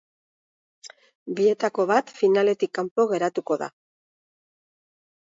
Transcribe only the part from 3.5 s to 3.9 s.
da.